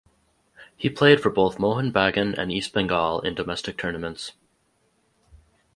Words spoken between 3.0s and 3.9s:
in domestic